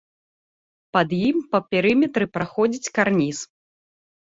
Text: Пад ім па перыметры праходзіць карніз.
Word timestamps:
Пад 0.97 1.13
ім 1.27 1.37
па 1.51 1.61
перыметры 1.75 2.25
праходзіць 2.39 2.91
карніз. 2.99 3.45